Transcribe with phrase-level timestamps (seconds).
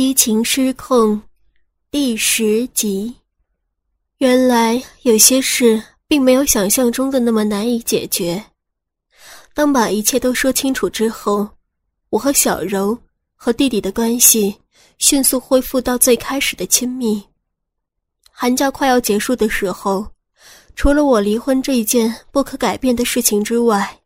[0.00, 1.20] 激情失控，
[1.90, 3.14] 第十集。
[4.16, 8.42] 原来有些事并没有想象中的那么难以解决。
[9.52, 11.46] 当把一切都说清楚之后，
[12.08, 12.98] 我和小柔
[13.36, 14.56] 和弟弟的关系
[14.96, 17.22] 迅速恢复到最开始的亲密。
[18.30, 20.06] 寒假快要结束的时候，
[20.74, 24.00] 除了我离婚这一件不可改变的事情之外，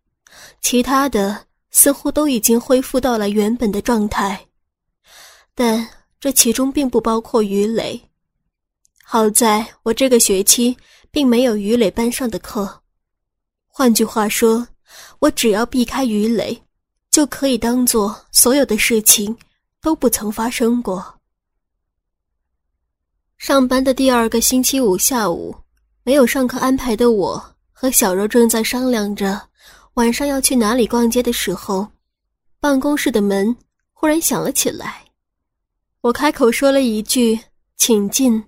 [0.61, 4.45] 其他的似乎都已经恢复到了原本的状态。
[5.55, 8.01] 但这其中并不包括于磊。
[9.05, 10.77] 好在我这个学期
[11.11, 12.83] 并没有于磊班上的课，
[13.67, 14.67] 换句话说，
[15.21, 16.61] 我只要避开于磊，
[17.11, 19.37] 就可以当做所有的事情
[19.81, 21.21] 都不曾发生过。
[23.37, 25.55] 上班的第二个星期五下午，
[26.03, 29.41] 没有上课安排的我和小柔正在商量着
[29.95, 31.87] 晚上要去哪里逛街的时候，
[32.59, 33.55] 办公室的门
[33.93, 35.04] 忽然响了起来。
[36.05, 37.41] 我开口说了一句
[37.79, 38.45] “请进”，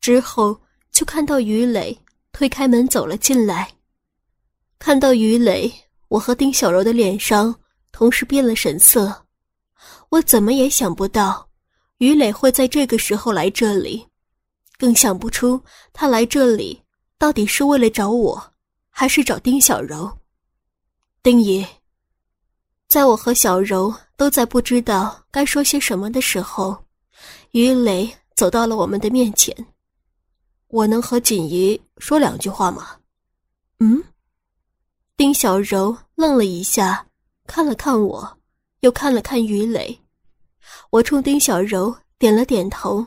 [0.00, 0.56] 之后
[0.92, 1.98] 就看到于磊
[2.30, 3.68] 推开门走了进来。
[4.78, 5.72] 看到于磊，
[6.06, 7.52] 我和丁小柔的脸上
[7.90, 9.26] 同时变了神色。
[10.10, 11.48] 我怎么也想不到，
[11.98, 14.06] 于磊会在这个时候来这里，
[14.78, 15.60] 更想不出
[15.92, 16.80] 他来这里
[17.18, 18.52] 到底是为了找我，
[18.88, 20.08] 还是找丁小柔。
[21.24, 21.66] 丁姨，
[22.86, 26.83] 在我和小柔都在不知道该说些什么的时候。
[27.54, 29.54] 于磊走到了我们的面前，
[30.66, 32.98] 我能和锦怡说两句话吗？
[33.78, 34.02] 嗯。
[35.16, 37.06] 丁小柔愣了一下，
[37.46, 38.38] 看了看我，
[38.80, 39.96] 又看了看于磊。
[40.90, 43.06] 我冲丁小柔点了点头，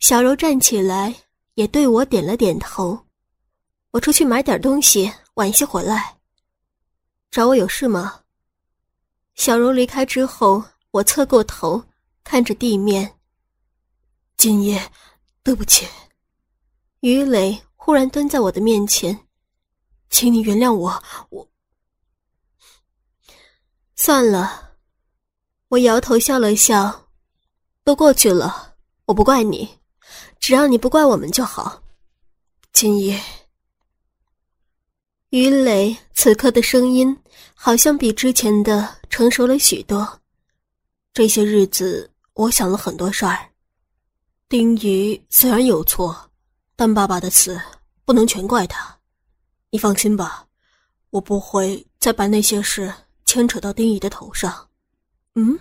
[0.00, 1.14] 小柔站起来
[1.54, 2.98] 也对我点了点头。
[3.92, 6.16] 我出去买点东西，晚些回来。
[7.30, 8.22] 找我有事吗？
[9.36, 11.80] 小柔离开之后，我侧过头
[12.24, 13.08] 看着地面。
[14.42, 14.90] 今夜，
[15.44, 15.86] 对不起。
[16.98, 19.16] 于磊忽然蹲在我的面前，
[20.10, 21.00] 请你原谅我。
[21.30, 21.48] 我
[23.94, 24.72] 算了，
[25.68, 27.08] 我摇头笑了笑，
[27.84, 29.78] 都过去了，我不怪你，
[30.40, 31.80] 只要你不怪我们就好。
[32.72, 33.22] 今夜，
[35.30, 37.16] 于磊此刻的声音
[37.54, 40.20] 好像比之前的成熟了许多。
[41.14, 43.51] 这些日子，我想了很多事儿。
[44.52, 46.14] 丁仪虽然有错，
[46.76, 47.58] 但爸爸的死
[48.04, 48.94] 不能全怪他。
[49.70, 50.46] 你放心吧，
[51.08, 52.92] 我不会再把那些事
[53.24, 54.68] 牵扯到丁仪的头上。
[55.36, 55.58] 嗯？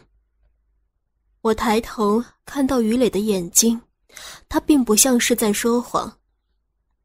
[1.40, 3.79] 我抬头看到于磊的眼睛，
[4.50, 6.19] 他并不像是在说谎。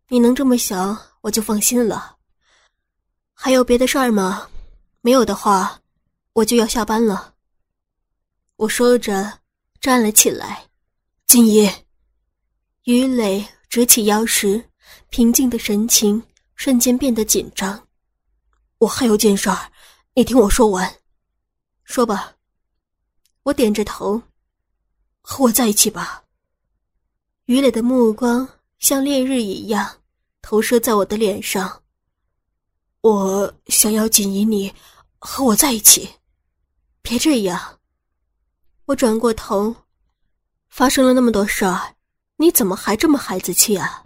[0.09, 2.17] 你能这么想，我就放心了。
[3.33, 4.49] 还有别的事儿吗？
[5.03, 5.81] 没有的话，
[6.33, 7.35] 我就要下班了。
[8.57, 9.39] 我说着，
[9.81, 10.67] 站了起来。
[11.27, 11.87] 今夜，
[12.85, 14.65] 于磊直起腰时，
[15.09, 16.23] 平静的神情
[16.55, 17.89] 瞬间变得紧张。
[18.79, 19.73] 我还有件事儿，
[20.15, 21.01] 你听我说完。
[21.83, 22.37] 说吧。
[23.43, 24.23] 我点着头，
[25.21, 26.23] 和我在一起吧。
[27.47, 28.49] 于磊的目光
[28.79, 30.01] 像烈日一样
[30.43, 31.83] 投射在我的脸上。
[33.01, 34.73] 我想要锦怡，你
[35.19, 36.09] 和我在一起。
[37.03, 37.81] 别这样。
[38.85, 39.75] 我转过头。
[40.69, 41.95] 发生了那么多事儿，
[42.37, 44.05] 你怎么还这么孩子气啊？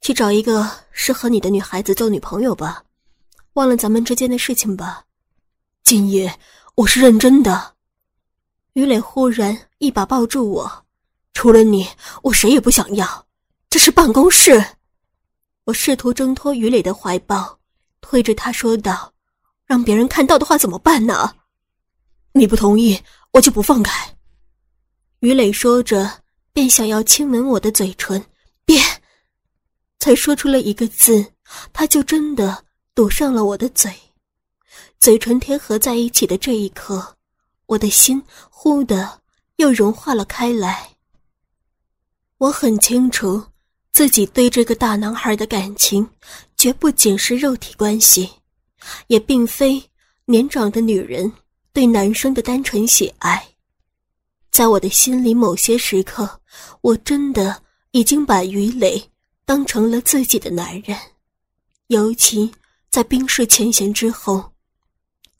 [0.00, 2.84] 去找一个适合你的女孩子做女朋友吧，
[3.54, 5.04] 忘了咱们之间的事情吧。
[5.82, 6.38] 今夜
[6.74, 7.74] 我是认真的。
[8.74, 10.84] 于磊忽然一把抱住我，
[11.32, 11.88] 除了你，
[12.22, 13.26] 我谁也不想要。
[13.70, 14.64] 这是办公室。
[15.64, 17.58] 我试图挣脱于磊的怀抱，
[18.00, 19.12] 推着他说道
[19.66, 21.34] ：“让别人看到的话怎么办呢？
[22.32, 23.00] 你不同意，
[23.32, 24.16] 我就不放开。”
[25.20, 28.24] 于磊说着，便想要亲吻我的嘴唇，
[28.64, 28.80] 别，
[29.98, 31.32] 才说出了一个字，
[31.72, 32.64] 他就真的
[32.94, 33.92] 堵上了我的嘴。
[35.00, 37.16] 嘴唇贴合在一起的这一刻，
[37.66, 39.20] 我的心忽的
[39.56, 40.88] 又融化了开来。
[42.36, 43.44] 我很清楚，
[43.90, 46.08] 自己对这个大男孩的感情，
[46.56, 48.30] 绝不仅是肉体关系，
[49.08, 49.82] 也并非
[50.26, 51.32] 年长的女人
[51.72, 53.44] 对男生的单纯喜爱。
[54.50, 56.40] 在我的心里，某些时刻，
[56.80, 57.62] 我真的
[57.92, 59.10] 已经把于磊
[59.44, 60.98] 当成了自己的男人，
[61.88, 62.52] 尤其
[62.90, 64.52] 在冰释前嫌之后，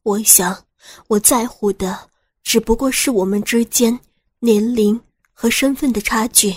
[0.02, 0.64] 我想
[1.08, 2.10] 我在乎的
[2.42, 3.98] 只不过是我们之间
[4.38, 5.00] 年龄
[5.32, 6.54] 和身份的差距。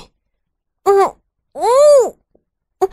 [0.83, 1.15] 嗯
[1.53, 2.89] 嗯，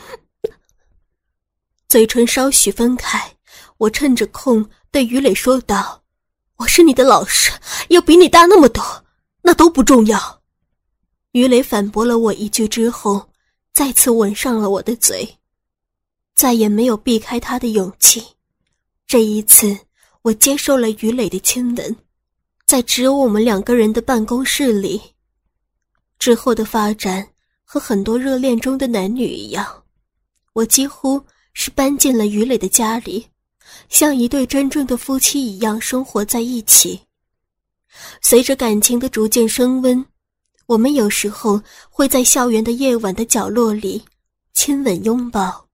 [1.88, 3.36] 嘴唇稍许分开，
[3.76, 6.02] 我趁着空对于磊说道
[6.56, 7.52] ：“我是你的老师，
[7.88, 9.04] 要比你大那么多。”
[9.48, 10.42] 那都不重要。
[11.32, 13.30] 于磊反驳了我一句之后，
[13.72, 15.26] 再次吻上了我的嘴，
[16.34, 18.22] 再也没有避开他的勇气。
[19.06, 19.74] 这一次，
[20.20, 21.96] 我接受了于磊的亲吻，
[22.66, 25.00] 在只有我们两个人的办公室里。
[26.18, 27.26] 之后的发展
[27.64, 29.82] 和很多热恋中的男女一样，
[30.52, 31.24] 我几乎
[31.54, 33.26] 是搬进了于磊的家里，
[33.88, 37.00] 像一对真正的夫妻一样生活在一起。
[38.20, 40.04] 随着感情的逐渐升温，
[40.66, 44.04] 我们有时候会在校园的夜晚的角落里
[44.52, 45.66] 亲吻拥抱。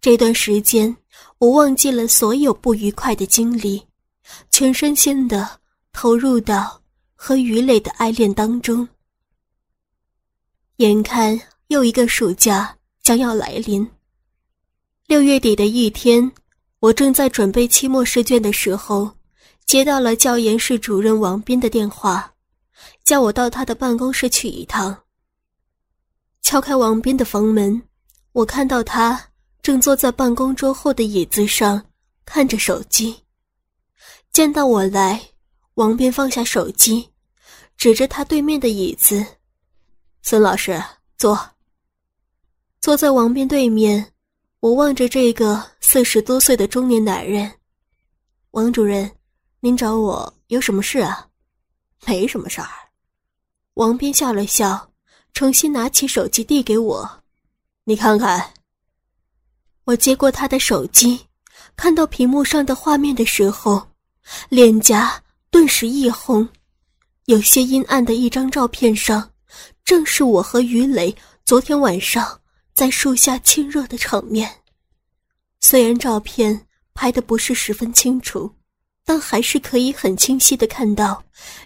[0.00, 0.96] 这段时间，
[1.38, 3.82] 我忘记了所有不愉快的经历，
[4.50, 5.60] 全身心的
[5.92, 6.82] 投入到
[7.14, 8.88] 和于磊的爱恋当中。
[10.76, 13.88] 眼看又一个暑假将要来临，
[15.06, 16.32] 六月底的一天，
[16.80, 19.10] 我正在准备期末试卷的时候。
[19.66, 22.34] 接到了教研室主任王斌的电话，
[23.04, 25.04] 叫我到他的办公室去一趟。
[26.42, 27.80] 敲开王斌的房门，
[28.32, 29.30] 我看到他
[29.62, 31.82] 正坐在办公桌后的椅子上
[32.24, 33.16] 看着手机。
[34.32, 35.20] 见到我来，
[35.74, 37.08] 王斌放下手机，
[37.76, 39.24] 指着他对面的椅子
[40.22, 40.82] ：“孙老师，
[41.16, 41.38] 坐。”
[42.80, 44.12] 坐在王斌对面，
[44.60, 47.50] 我望着这个四十多岁的中年男人，
[48.50, 49.10] 王主任。
[49.64, 51.28] 您找我有什么事啊？
[52.04, 52.68] 没什么事儿。
[53.74, 54.90] 王斌笑了笑，
[55.34, 57.22] 重新拿起手机递给我，
[57.84, 58.54] 你看看。
[59.84, 61.28] 我接过他的手机，
[61.76, 63.86] 看到屏幕上的画面的时候，
[64.48, 66.48] 脸颊顿时一红。
[67.26, 69.30] 有些阴暗的一张照片上，
[69.84, 71.14] 正是我和于磊
[71.44, 72.40] 昨天晚上
[72.74, 74.52] 在树下亲热的场面。
[75.60, 78.52] 虽然照片拍的不是十分清楚。
[79.04, 81.22] 但还是可以很清晰的看到，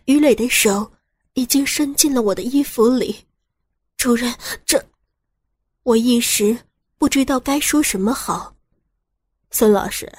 [0.06, 0.90] 于磊的手
[1.34, 3.24] 已经伸进了我的衣服里。
[3.96, 4.34] 主任，
[4.64, 4.82] 这……
[5.82, 6.56] 我一时
[6.98, 8.54] 不知道该说什么好。
[9.50, 10.10] 孙老师，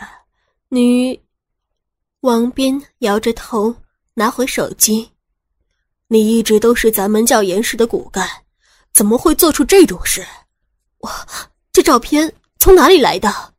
[0.69, 1.19] 你……
[2.22, 3.75] 王斌摇着头，
[4.16, 5.12] 拿回手机。
[6.08, 8.28] 你一直都是咱们教研室的骨干，
[8.94, 10.25] 怎么会做出这种事？
[11.00, 11.12] 我
[11.72, 13.54] 这照片从哪里来的？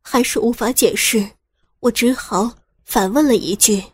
[0.00, 1.30] 还是无法解释。
[1.80, 2.50] 我只好
[2.84, 3.84] 反问了一句：“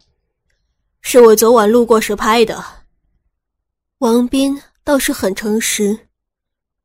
[1.02, 2.64] 是我昨晚路过时拍的。”
[3.98, 6.08] 王斌倒是很诚实：“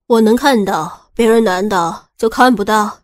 [0.08, 3.02] 我能看到，别人难道就看不到？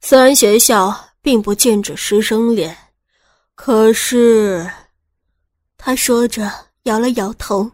[0.00, 2.76] 虽然学校并不禁止师生恋，
[3.54, 4.70] 可是……”
[5.78, 6.50] 他说着
[6.84, 7.70] 摇了摇头：“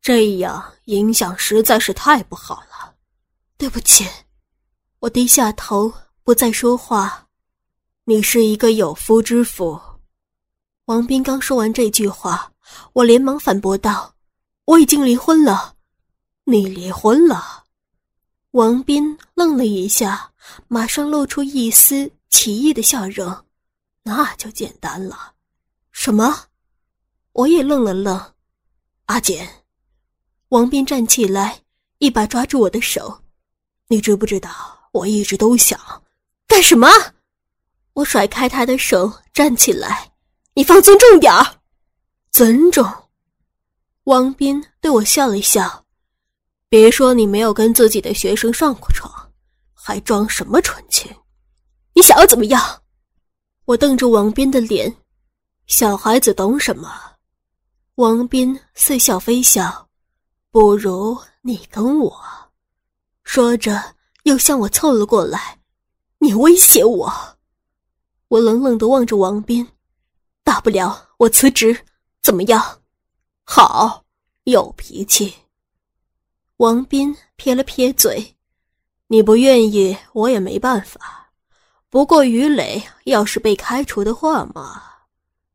[0.00, 2.94] 这样影响实在是太不好了。”
[3.58, 4.06] 对不起，
[4.98, 5.92] 我低下头
[6.22, 7.25] 不再说话。
[8.08, 9.80] 你是一个有夫之妇，
[10.84, 12.52] 王斌刚说完这句话，
[12.92, 14.14] 我连忙反驳道
[14.64, 15.74] ：“我已经离婚了。”
[16.46, 17.64] 你离婚了？
[18.52, 20.30] 王斌愣了一下，
[20.68, 23.44] 马上露出一丝奇异的笑容
[24.04, 25.32] ：“那就简单了。”
[25.90, 26.44] 什么？
[27.32, 28.34] 我也愣了愣。
[29.06, 29.64] 阿简，
[30.50, 31.60] 王斌站起来，
[31.98, 33.24] 一把抓住我的手
[33.90, 34.88] ：“你知不知道？
[34.92, 35.76] 我一直都想
[36.46, 36.88] 干什么？”
[37.96, 40.12] 我甩开他的手，站起来
[40.52, 41.46] ：“你放尊重点儿，
[42.30, 42.86] 尊重。”
[44.04, 45.82] 王斌对我笑了笑
[46.68, 49.10] ：“别说你没有跟自己的学生上过床，
[49.72, 51.10] 还装什么纯情？
[51.94, 52.82] 你想要怎么样？”
[53.64, 54.94] 我瞪着王斌的脸
[55.66, 56.92] ：“小孩子懂什么？”
[57.96, 59.88] 王斌似笑非笑
[60.52, 62.14] ：“不如你跟我。”
[63.24, 63.82] 说着
[64.24, 65.58] 又向我凑了过来
[66.20, 67.10] ：“你威胁我？”
[68.28, 69.66] 我冷冷的望着王斌，
[70.42, 71.84] 大不了我辞职，
[72.22, 72.80] 怎么样？
[73.44, 74.04] 好，
[74.44, 75.32] 有脾气。
[76.56, 78.36] 王斌撇了撇嘴，
[79.06, 81.30] 你不愿意，我也没办法。
[81.88, 84.82] 不过于磊要是被开除的话嘛，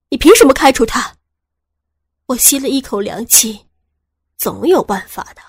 [0.10, 1.14] 你凭什么开除他？
[2.28, 3.68] 我吸了一口凉气，
[4.38, 5.42] 总有办法的。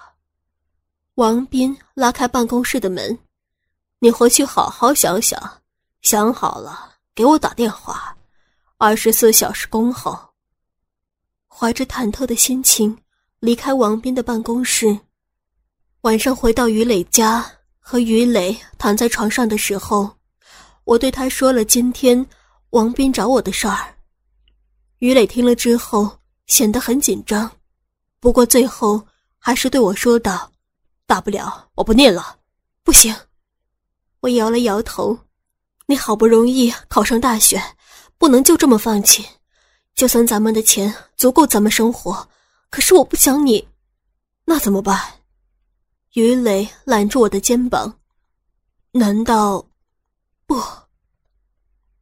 [1.14, 3.17] 王斌拉开办公室的门，
[4.00, 5.62] 你回去好好想想，
[6.00, 6.92] 想好了。
[7.14, 8.16] 给我打电话，
[8.78, 10.19] 二十四小时恭候。
[11.47, 12.97] 怀着忐忑的心情
[13.38, 14.99] 离开王斌的办公室，
[16.00, 17.45] 晚上回到于磊家，
[17.78, 20.11] 和于磊躺在床上的时候，
[20.85, 22.26] 我对他说了今天
[22.71, 23.95] 王斌找我的事儿。
[25.00, 27.50] 于磊听了之后显得很紧张，
[28.21, 29.07] 不过最后
[29.38, 30.50] 还是对我说道
[31.07, 32.38] ：“大不了我不念了。”
[32.83, 33.14] 不行，
[34.21, 35.19] 我摇了摇头。
[35.93, 37.63] 你好不容易考上大学，
[38.17, 39.29] 不能就这么放弃。
[39.95, 42.27] 就算咱们的钱足够咱们生活，
[42.71, 43.69] 可是我不想你，
[44.47, 44.99] 那怎么办？
[46.15, 47.95] 于磊揽住我的肩膀，
[48.93, 49.63] 难道
[50.47, 50.59] 不？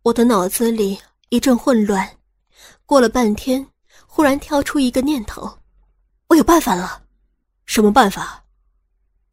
[0.03, 0.97] 我的脑子里
[1.31, 2.09] 一阵混乱，
[2.87, 3.67] 过了半天，
[4.07, 5.59] 忽然跳出一个念头：
[6.29, 7.03] 我有办法了。
[7.67, 8.45] 什么办法？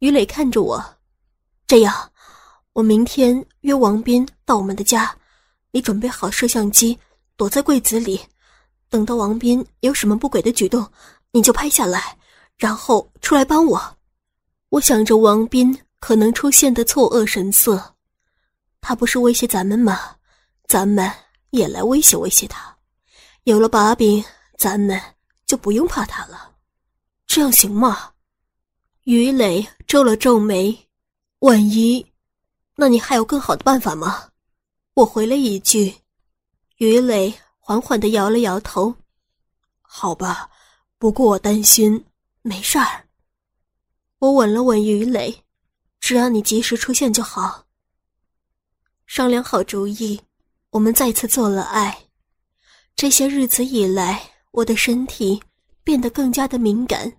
[0.00, 0.84] 于磊看着我，
[1.64, 2.10] 这样，
[2.72, 5.16] 我明天约王斌到我们的家，
[5.72, 6.98] 你准备好摄像机，
[7.36, 8.20] 躲在柜子里，
[8.88, 10.86] 等到王斌有什么不轨的举动，
[11.32, 12.16] 你就拍下来，
[12.56, 13.96] 然后出来帮我。
[14.68, 17.96] 我想着王斌可能出现的错愕神色，
[18.80, 20.16] 他不是威胁咱们吗？
[20.66, 21.10] 咱们
[21.50, 22.76] 也来威胁威胁他，
[23.44, 24.22] 有了把柄，
[24.56, 25.00] 咱们
[25.46, 26.52] 就不用怕他了。
[27.26, 28.10] 这样行吗？
[29.04, 30.88] 于磊皱了皱眉，
[31.38, 32.06] 万一，
[32.80, 34.28] 那你还有更好的办法吗？
[34.94, 35.92] 我回了一句。
[36.76, 38.94] 于磊缓缓的摇了摇头。
[39.82, 40.48] 好吧，
[40.96, 42.04] 不过我担心
[42.40, 43.04] 没事儿。
[44.20, 45.42] 我吻了吻于磊，
[45.98, 47.66] 只要你及时出现就好。
[49.06, 50.20] 商量好主意，
[50.70, 52.06] 我们再次做了爱。
[52.94, 55.42] 这些日子以来，我的身体
[55.82, 57.12] 变得更加的敏感。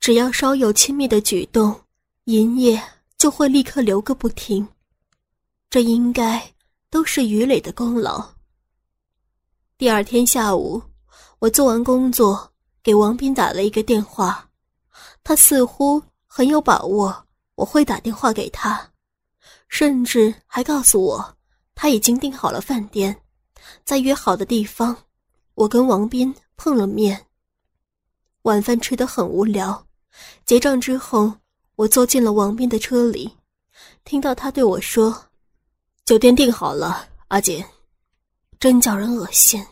[0.00, 1.80] 只要稍有亲密的举动，
[2.24, 2.82] 银液
[3.16, 4.66] 就会立刻流个不停。
[5.76, 6.54] 这应该
[6.88, 8.26] 都是于磊的功劳。
[9.76, 10.82] 第二天下午，
[11.38, 12.50] 我做完工作，
[12.82, 14.48] 给王斌打了一个电话，
[15.22, 18.90] 他似乎很有把握我会打电话给他，
[19.68, 21.36] 甚至还告诉我
[21.74, 23.14] 他已经订好了饭店，
[23.84, 24.96] 在约好的地方，
[25.56, 27.26] 我跟王斌碰了面。
[28.44, 29.86] 晚饭吃得很无聊。
[30.46, 31.30] 结账之后，
[31.74, 33.30] 我坐进了王斌的车里，
[34.04, 35.24] 听到他对我说
[36.06, 37.62] ：“酒店订好了，阿锦。”
[38.60, 39.66] 真叫人恶心。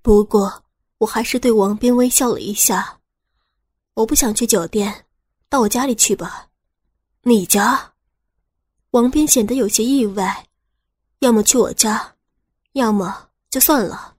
[0.00, 0.64] 不过，
[0.98, 3.00] 我还是对王斌微笑了一下。
[3.94, 5.06] 我不想去酒店，
[5.48, 6.48] 到我家里去吧。
[7.22, 7.92] 你家？
[8.92, 10.46] 王斌显得有些意外。
[11.18, 12.14] 要么去我家，
[12.74, 14.14] 要么就算了。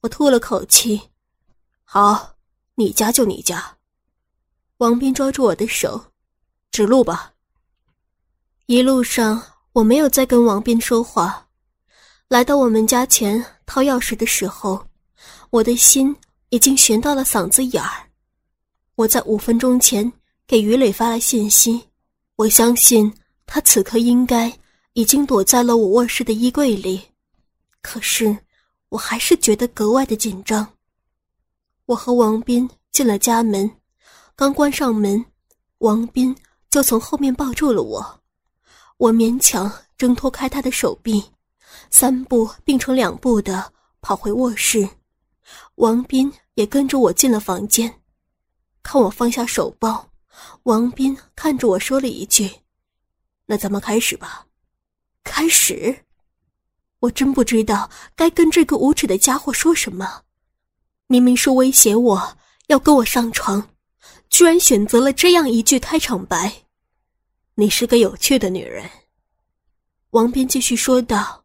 [0.00, 1.00] 我吐了口气。
[1.84, 2.34] 好，
[2.74, 3.78] 你家就你家。
[4.78, 6.12] 王斌抓住我的手，
[6.72, 7.34] 指路吧。
[8.66, 9.40] 一路上
[9.72, 11.46] 我没有再跟王斌说话。
[12.28, 14.84] 来到我们家前掏钥匙的时候，
[15.50, 16.14] 我的心
[16.48, 18.08] 已经悬到了嗓子眼儿。
[18.96, 20.12] 我在五分钟前
[20.46, 21.80] 给于磊发了信息，
[22.36, 23.12] 我相信
[23.46, 24.52] 他此刻应该
[24.92, 27.00] 已经躲在了我卧室的衣柜里。
[27.80, 28.36] 可是
[28.90, 30.66] 我还是觉得格外的紧张。
[31.86, 33.70] 我和王斌进了家门。
[34.36, 35.24] 刚关上门，
[35.78, 36.34] 王斌
[36.70, 38.19] 就从后面抱住了我，
[39.00, 41.24] 我勉强挣脱开他的手臂，
[41.90, 44.86] 三步并成两步的跑回卧室，
[45.76, 48.02] 王斌也跟着我进了房间。
[48.82, 50.06] 看我放下手包，
[50.64, 52.50] 王斌看着我说了一句
[53.46, 54.44] ：“那咱们开始吧。”
[55.24, 56.04] 开始，
[56.98, 60.24] 我真不知道该跟这个无耻的家伙说什么，
[61.06, 63.66] 明明是威胁我要跟我上床。
[64.28, 66.52] 居然选择了这样一句开场白
[67.60, 68.88] ：“你是个有趣的女人。”
[70.12, 71.44] 王斌继续说道：“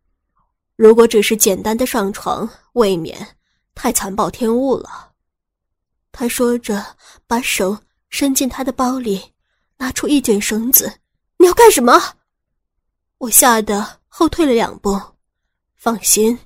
[0.77, 3.36] 如果只是简单的上床，未免
[3.75, 5.12] 太残暴天物了。”
[6.13, 6.95] 他说着，
[7.27, 7.77] 把手
[8.10, 9.22] 伸进他的包里，
[9.77, 11.00] 拿出一卷绳子。
[11.38, 12.01] “你要干什么？”
[13.19, 14.98] 我吓得后退了两步。
[15.75, 16.39] “放心。”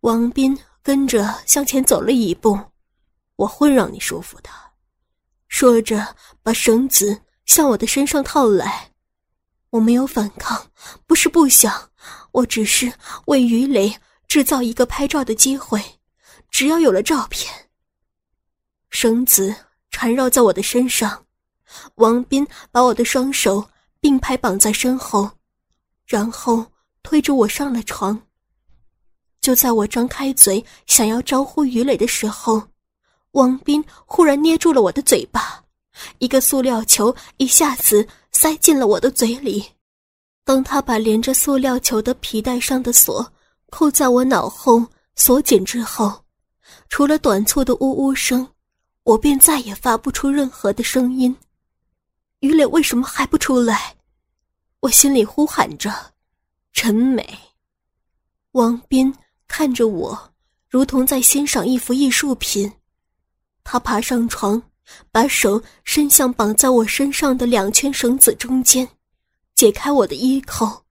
[0.00, 2.60] 王斌跟着向前走了一步
[3.36, 4.50] ，“我会让你舒服的。”
[5.48, 8.92] 说着，把绳子向我的身上套来。
[9.70, 10.70] 我没有反抗，
[11.06, 11.90] 不是不想，
[12.32, 12.92] 我只是
[13.26, 13.98] 为于磊
[14.28, 15.82] 制造一个拍照的机会。
[16.50, 17.70] 只要有了照片，
[18.90, 19.54] 绳子
[19.90, 21.26] 缠绕在我的身上，
[21.96, 23.68] 王斌把我的双手
[24.00, 25.30] 并排绑在身后，
[26.06, 26.64] 然后
[27.02, 28.22] 推着我上了床。
[29.40, 32.68] 就在我张开嘴想要招呼于磊的时候。
[33.32, 35.62] 王斌忽然捏住了我的嘴巴，
[36.18, 39.64] 一个塑料球一下子塞进了我的嘴里。
[40.44, 43.32] 当他把连着塑料球的皮带上的锁
[43.70, 44.86] 扣在我脑后
[45.16, 46.24] 锁紧之后，
[46.88, 48.46] 除了短促的呜呜声，
[49.02, 51.36] 我便再也发不出任何的声音。
[52.40, 53.96] 于磊为什么还不出来？
[54.80, 56.12] 我心里呼喊着
[56.72, 57.38] ：“陈美。”
[58.52, 59.12] 王斌
[59.48, 60.32] 看着我，
[60.68, 62.70] 如同在欣赏一幅艺术品。
[63.64, 64.62] 他爬上床，
[65.10, 68.88] 把手伸向绑在我身上的两圈绳子中间，
[69.54, 70.84] 解开我的衣扣，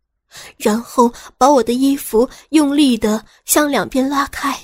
[0.57, 4.57] 然后把我的衣服用力的向两边拉开。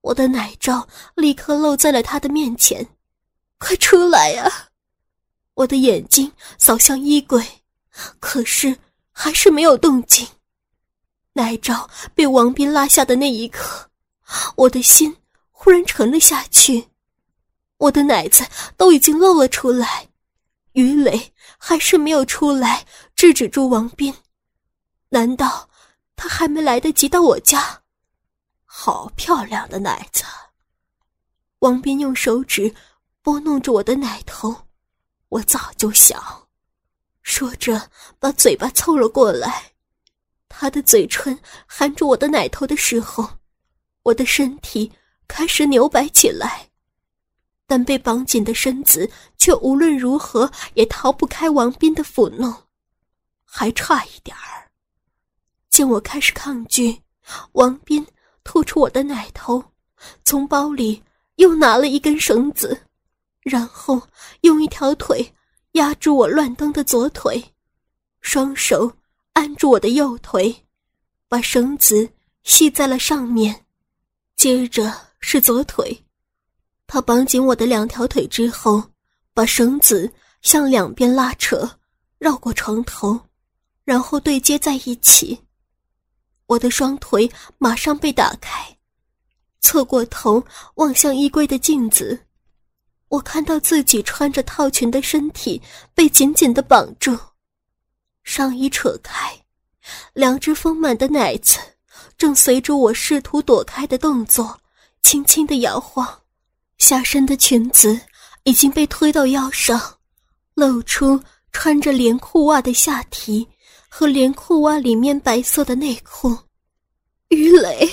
[0.00, 2.86] 我的奶罩立刻露在了他的面前。
[3.58, 4.68] 快出来呀！
[5.54, 7.42] 我的眼睛扫向衣柜，
[8.20, 8.76] 可是
[9.10, 10.26] 还是没有动静。
[11.32, 13.88] 奶罩被王斌拉下的那一刻，
[14.56, 15.16] 我的心
[15.50, 16.88] 忽然沉了下去。
[17.78, 20.08] 我的奶子都已经露了出来，
[20.72, 24.14] 于磊还是没有出来制止住王斌。
[25.08, 25.68] 难道
[26.16, 27.82] 他还没来得及到我家？
[28.64, 30.24] 好漂亮的奶子！
[31.60, 32.74] 王斌用手指
[33.22, 34.54] 拨弄着我的奶头。
[35.28, 36.48] 我早就想，
[37.22, 39.72] 说着，把嘴巴凑了过来。
[40.48, 43.28] 他的嘴唇含住我的奶头的时候，
[44.04, 44.92] 我的身体
[45.26, 46.70] 开始扭摆起来，
[47.66, 52.54] 但被绑紧的身子却无论如何也逃不开王斌的抚弄，
[53.44, 54.70] 还差一点儿。
[55.70, 57.00] 见我开始抗拒，
[57.52, 58.06] 王斌
[58.44, 59.62] 吐出我的奶头，
[60.24, 61.02] 从包里
[61.36, 62.80] 又拿了一根绳子。
[63.40, 64.00] 然后
[64.40, 65.34] 用一条腿
[65.72, 67.44] 压住我乱蹬的左腿，
[68.22, 68.90] 双手
[69.34, 70.54] 按住我的右腿，
[71.28, 72.08] 把绳子
[72.42, 73.66] 系在了上面。
[74.36, 76.03] 接着是左腿，
[76.86, 78.82] 他绑紧我的两条腿之后，
[79.32, 80.12] 把绳子
[80.42, 81.68] 向两边拉扯，
[82.18, 83.18] 绕过床头，
[83.84, 85.38] 然后对接在一起。
[86.46, 88.76] 我的双腿马上被打开，
[89.60, 92.26] 侧过头望向衣柜的镜子。
[93.08, 95.60] 我看到自己穿着套裙的身体
[95.94, 97.16] 被紧紧的绑住，
[98.24, 99.32] 上衣扯开，
[100.12, 101.58] 两只丰满的奶子
[102.18, 104.60] 正随着我试图躲开的动作
[105.00, 106.22] 轻轻的摇晃，
[106.78, 107.98] 下身的裙子
[108.44, 109.80] 已经被推到腰上，
[110.54, 111.20] 露出
[111.52, 113.46] 穿着连裤袜的下体
[113.88, 116.36] 和连裤袜里面白色的内裤。
[117.28, 117.90] 于磊，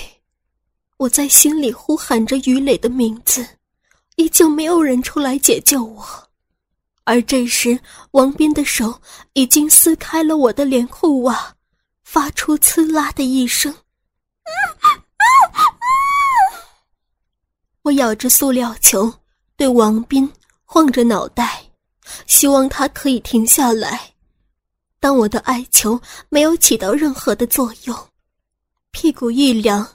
[0.98, 3.46] 我在心里呼喊着于磊的名字。
[4.18, 6.06] 依旧没有人出来解救我，
[7.06, 7.80] 而这时
[8.12, 9.02] 王斌的手
[9.34, 11.56] 已经撕开了我的连裤袜，
[12.04, 13.74] 发出“呲啦”的一声。
[17.84, 19.12] 我咬着塑料球，
[19.56, 20.32] 对王斌
[20.66, 21.64] 晃着脑袋，
[22.28, 24.14] 希望他可以停下来。
[25.00, 27.98] 但我的哀求没有起到任何的作用，
[28.92, 29.88] 屁股一凉，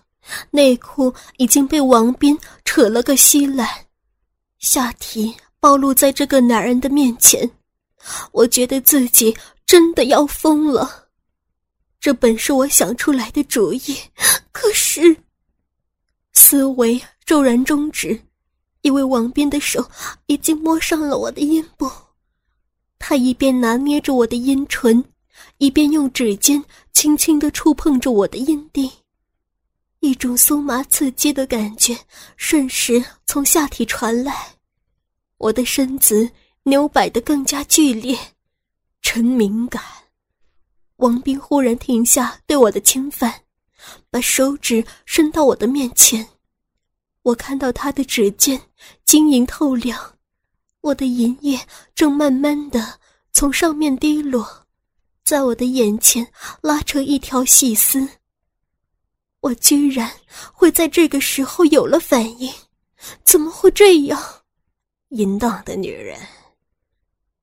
[0.50, 3.68] 内裤已经被王斌扯了个稀烂。
[4.58, 7.48] 下体暴露在这个男人的面前，
[8.32, 11.06] 我觉得自己真的要疯了。
[12.00, 13.96] 这本是我想出来的主意，
[14.50, 15.16] 可是
[16.32, 18.18] 思维骤然终止，
[18.82, 19.84] 因为王斌的手
[20.26, 21.90] 已经摸上了我的阴部。
[23.00, 25.04] 他一边拿捏着我的阴唇，
[25.58, 28.90] 一边用指尖轻轻地触碰着我的阴蒂。
[30.00, 31.98] 一种酥麻刺激的感觉
[32.36, 34.54] 瞬时从下体传来，
[35.38, 36.30] 我的身子
[36.62, 38.16] 扭摆得更加剧烈，
[39.02, 39.82] 真敏感。
[40.98, 43.42] 王斌忽然停下对我的侵犯，
[44.10, 46.26] 把手指伸到我的面前，
[47.26, 48.60] 我看到他的指尖
[49.04, 50.16] 晶莹透亮，
[50.80, 51.58] 我的银液
[51.92, 53.00] 正慢慢的
[53.32, 54.46] 从上面滴落，
[55.24, 56.24] 在我的眼前
[56.60, 58.08] 拉成一条细丝。
[59.40, 60.08] 我居然
[60.52, 62.48] 会在这个时候有了反应，
[63.24, 64.22] 怎么会这样？
[65.08, 66.16] 淫荡的女人！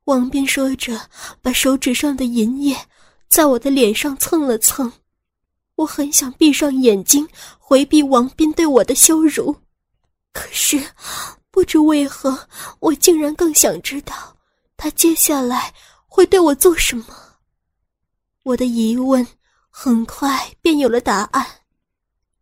[0.06, 1.10] 王斌说着，
[1.42, 2.74] 把手指上的银液
[3.28, 4.90] 在我的脸上蹭了蹭。
[5.76, 7.28] 我很想闭上眼睛
[7.60, 9.54] 回避王斌对我的羞辱，
[10.34, 10.84] 可是
[11.50, 12.38] 不知为何，
[12.80, 14.36] 我竟然更想知道
[14.76, 15.74] 他接下来
[16.08, 17.06] 会对我做什么。
[18.42, 19.26] 我的疑问
[19.70, 21.46] 很快便有了答案。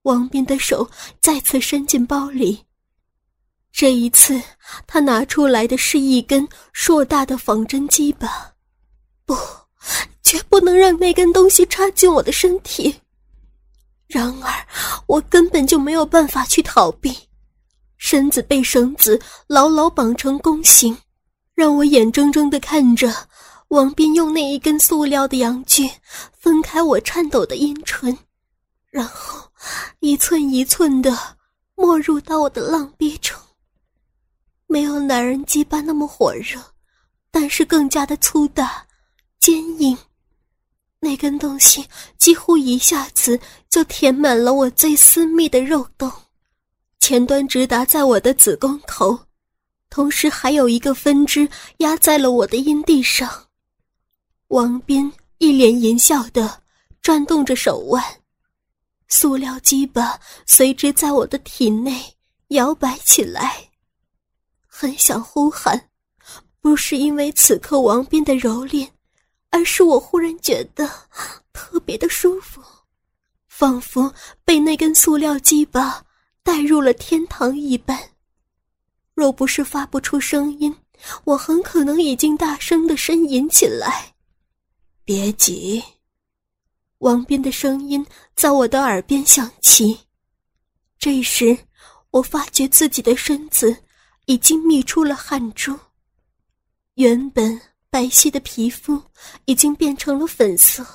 [0.03, 2.65] 王斌的手再次伸进包里，
[3.71, 4.41] 这一次
[4.87, 8.53] 他拿出来的是一根硕大的仿真鸡巴，
[9.25, 9.37] 不，
[10.23, 12.99] 绝不能让那根东西插进我的身体。
[14.07, 14.67] 然而，
[15.05, 17.15] 我根本就没有办法去逃避，
[18.03, 20.97] 身子被绳子牢牢绑成弓形，
[21.53, 23.13] 让我眼睁睁地看着
[23.67, 25.87] 王斌用那一根塑料的阳具
[26.33, 28.17] 分开我颤抖的阴唇。
[28.89, 29.47] 然后，
[29.99, 31.15] 一寸一寸的
[31.75, 33.37] 没入到我的浪逼中。
[34.65, 36.59] 没有男人鸡巴那么火热，
[37.29, 38.83] 但是更加的粗大、
[39.39, 39.95] 坚硬。
[40.99, 41.85] 那根东西
[42.17, 46.11] 几乎一下子就填满了我最私密的肉洞，
[47.01, 49.19] 前端直达在我的子宫口，
[49.89, 53.47] 同时还有一个分支压在了我的阴蒂上。
[54.49, 56.61] 王斌一脸淫笑的
[57.01, 58.01] 转动着手腕。
[59.07, 62.01] 塑料鸡巴随之在我的体内
[62.49, 63.71] 摇摆起来，
[64.67, 65.89] 很想呼喊，
[66.61, 68.87] 不是因为此刻王斌的蹂躏，
[69.49, 70.87] 而是我忽然觉得
[71.51, 72.61] 特别的舒服，
[73.49, 74.13] 仿佛
[74.45, 76.05] 被那根塑料鸡巴
[76.43, 77.99] 带入了天堂一般。
[79.13, 80.75] 若不是发不出声音，
[81.23, 84.13] 我很可能已经大声的呻吟起来。
[85.03, 85.83] 别急，
[86.99, 89.99] 王斌的声音在我的耳边响起。
[90.97, 91.57] 这时。
[92.11, 93.73] 我发觉自己的身子
[94.25, 95.79] 已经泌出了汗珠，
[96.95, 97.57] 原本
[97.89, 99.01] 白皙的皮肤
[99.45, 100.85] 已经变成了粉色，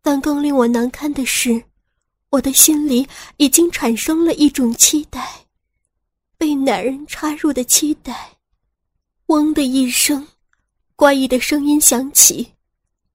[0.00, 1.62] 但更令我难堪的是，
[2.32, 5.44] 我的心里已经产生了一种期待，
[6.38, 8.38] 被男人插入的期待。
[9.26, 10.26] 嗡的一声，
[10.96, 12.54] 怪异的声音响起，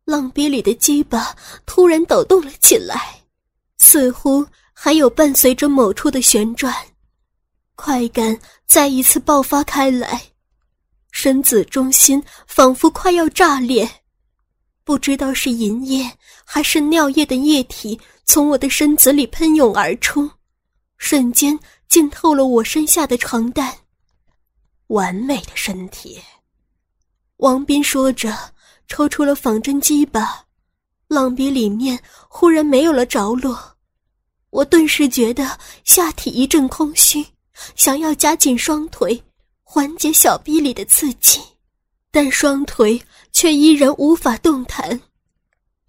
[0.06, 3.24] 浪逼里的鸡巴突然抖动了起来，
[3.80, 6.72] 似乎还有伴随着某处的旋转。
[7.74, 10.22] 快感再一次爆发开来，
[11.12, 13.90] 身子中心仿佛快要炸裂，
[14.88, 16.10] 不知道是银液
[16.46, 20.32] 还是尿液的液体从我的身子里喷涌而出，
[20.96, 23.80] 瞬间浸透了我身下的床单。
[24.88, 26.18] 完美的身体，
[27.36, 28.34] 王斌说着，
[28.88, 30.46] 抽出了仿真机吧，
[31.10, 33.76] 浪鼻里面忽然没有了着落，
[34.52, 37.26] 我顿时觉得下体一阵空虚。
[37.76, 39.22] 想要夹紧双腿，
[39.64, 41.42] 缓解小臂里的刺激，
[42.10, 43.02] 但双腿
[43.38, 45.00] 却依然无法动弹。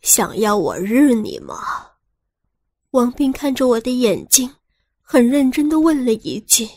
[0.02, 1.56] 想要我日你吗？
[2.90, 4.54] 王斌看着我的眼睛，
[5.00, 6.68] 很认真的问了一句。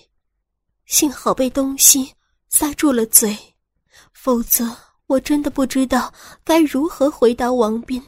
[0.86, 2.14] 幸好被东西
[2.48, 3.38] 塞住了嘴，
[4.14, 4.66] 否则
[5.08, 8.02] 我真的不知道该如何回答王斌。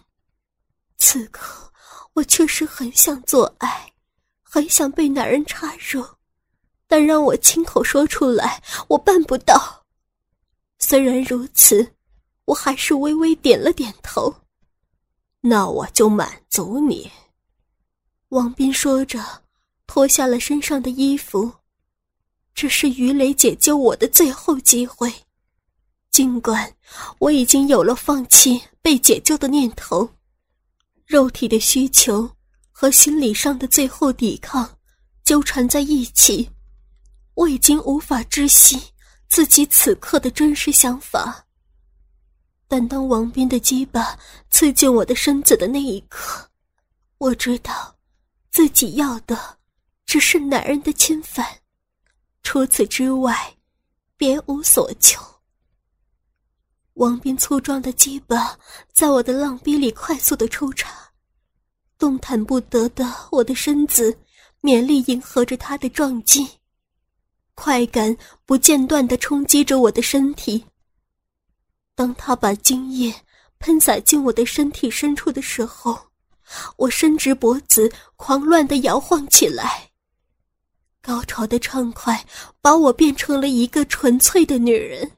[0.97, 1.69] 此刻
[2.13, 3.91] 我确实很想做爱，
[4.41, 6.01] 很想被男人插入。
[6.87, 9.83] 但让我亲口说出来，我办不到。
[10.79, 11.85] 虽然如此，
[12.45, 14.33] 我还是微微点了点头。
[15.41, 17.11] 那我就满足你。
[18.29, 19.43] 王斌说着，
[19.85, 21.51] 脱下了身上的衣服。
[22.55, 25.11] 这是于雷解救我的最后机会，
[26.11, 26.75] 尽管
[27.19, 30.07] 我已经有了放弃被解救的念头，
[31.05, 32.29] 肉体的需求
[32.71, 34.77] 和心理上的最后抵抗
[35.23, 36.49] 纠缠在一起。
[37.33, 38.79] 我已经无法知悉
[39.27, 41.45] 自己此刻的真实想法，
[42.67, 44.17] 但当王斌的鸡巴
[44.49, 46.49] 刺进我的身子的那一刻，
[47.19, 47.95] 我知道，
[48.51, 49.57] 自己要的
[50.05, 51.45] 只是男人的侵犯，
[52.41, 53.55] 除此之外，
[54.17, 55.21] 别无所求。
[56.95, 58.57] 王斌粗壮的鸡巴
[58.91, 60.89] 在我的浪逼里快速的抽插，
[61.97, 64.15] 动弹不得的我的身子
[64.61, 66.47] 勉力迎合着他的撞击。
[67.55, 70.63] 快感不间断的冲击着我的身体。
[71.95, 73.13] 当他把精液
[73.59, 75.97] 喷洒进我的身体深处的时候，
[76.77, 79.89] 我伸直脖子，狂乱的摇晃起来。
[81.01, 82.25] 高潮的畅快
[82.61, 85.11] 把我变成了一个纯粹的女人，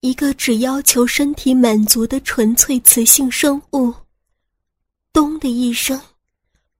[0.00, 3.92] 一个只要求身体满足的纯粹雌性生物。
[5.12, 6.00] 咚的一声，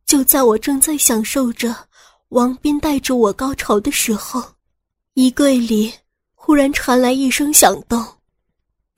[0.07, 1.89] 就在我正在享受着。
[2.29, 4.43] 王斌带着我高潮的时候，
[5.15, 5.93] 衣柜里
[6.35, 8.18] 忽然传来一声响动。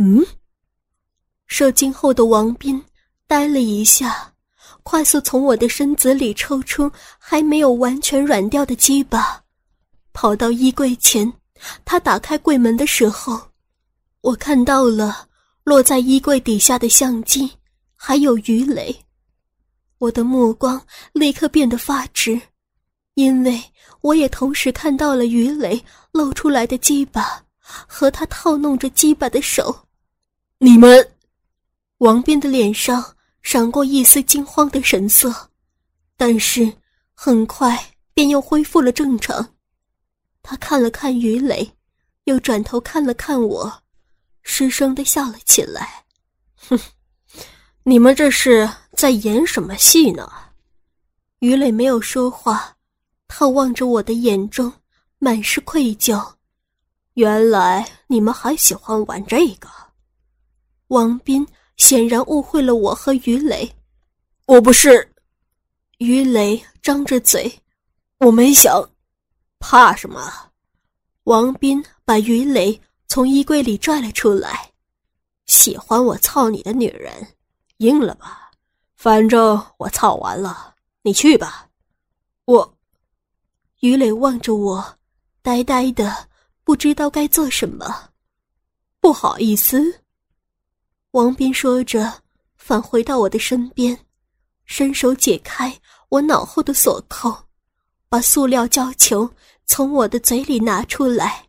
[0.02, 0.24] 嗯，
[1.46, 2.82] 射精后的王斌
[3.26, 4.32] 呆了一下，
[4.82, 9.44] 快速从我的身子里抽出还没有完全软掉的鸡巴，
[10.14, 11.30] 跑到衣柜前。
[11.84, 13.38] 他打开柜门的时候，
[14.22, 15.28] 我看到了
[15.64, 17.50] 落在衣柜底下的相机，
[17.94, 19.04] 还有鱼雷。
[19.98, 20.80] 我的目光
[21.12, 22.40] 立刻变得发直。
[23.14, 23.62] 因为
[24.00, 29.76] 我也同时看到了鱼雷露出来的鸡巴和他套弄着鸡巴的手，
[30.62, 31.10] 你们，
[31.98, 35.34] 王斌的脸上闪过一丝惊慌的神色，
[36.18, 36.70] 但是
[37.14, 39.54] 很快便又恢复了正常。
[40.42, 41.74] 他看了看于磊，
[42.24, 43.82] 又转头看了看我，
[44.42, 46.04] 失声的笑了起来
[46.68, 46.78] ：“哼，
[47.84, 50.30] 你们这是在演什么戏呢？”
[51.40, 52.76] 于磊没有说话。
[53.28, 54.70] 他望着我的眼中
[55.18, 56.34] 满是愧疚，
[57.14, 59.70] 原来你们还喜欢玩这个。
[60.90, 63.72] 王斌显然误会了我和于磊，
[64.46, 65.08] 我不是。
[65.98, 67.52] 于磊张着嘴，
[68.18, 68.84] 我没想，
[69.60, 70.50] 怕什么？
[71.24, 74.68] 王斌把于磊从衣柜里拽了出来，
[75.46, 77.14] 喜欢我操你的女人，
[77.76, 78.50] 硬了吧？
[78.96, 81.68] 反正我操完了，你去吧。
[82.46, 82.76] 我。
[83.78, 84.98] 于磊望着我，
[85.40, 86.28] 呆呆的，
[86.64, 88.10] 不知道该做什么。
[88.98, 90.02] 不好意思，
[91.12, 92.22] 王斌说着，
[92.56, 93.98] 返回到我的身边，
[94.64, 95.76] 伸手解开
[96.08, 97.36] 我脑后的锁扣，
[98.08, 99.28] 把塑料胶球
[99.66, 101.48] 从我的嘴里拿出来。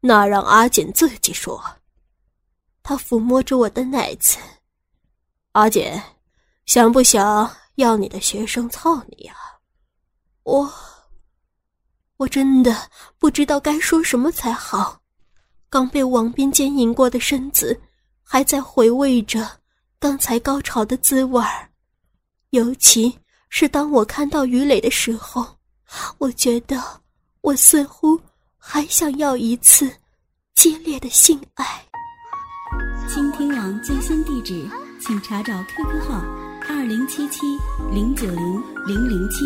[0.00, 1.60] 那让阿简自己说。
[2.84, 4.38] 他抚摸着我的奶子。
[5.52, 6.00] 阿简，
[6.66, 9.34] 想不想要你的学生操你呀？
[10.44, 10.72] 我，
[12.18, 15.00] 我真的不知道该说什么才好。
[15.68, 17.80] 刚被王斌奸淫过的身子，
[18.34, 19.48] 还在回味着
[20.00, 21.68] 刚才高潮的滋味儿。
[22.50, 23.16] 尤其
[23.48, 25.46] 是当我看到于磊的时候，
[26.18, 26.82] 我觉得
[27.42, 28.20] 我似乎
[28.58, 29.88] 还想要一次
[30.52, 31.64] 激烈的性爱。
[33.08, 34.68] 倾听网最新地址，
[35.00, 36.20] 请查找 QQ 号
[36.68, 37.38] 二零七七
[37.92, 39.44] 零九零零零七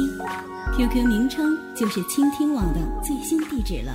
[0.74, 3.92] ，QQ 名称就是倾听网的最新地址了。